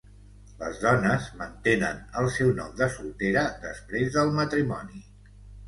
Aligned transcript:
Les 0.61 0.79
dones 0.83 1.27
mantenen 1.41 2.01
el 2.23 2.31
seu 2.39 2.51
nom 2.61 2.73
de 2.81 2.89
soltera 2.97 3.47
després 3.69 4.13
del 4.19 4.35
matrimoni. 4.43 5.07